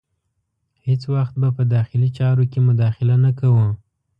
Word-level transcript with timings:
هیڅ 0.87 1.01
وخت 1.15 1.33
به 1.41 1.49
په 1.57 1.63
داخلي 1.75 2.09
چارو 2.17 2.43
کې 2.51 2.59
مداخله 2.67 3.15
نه 3.25 3.31
کوو. 3.39 3.65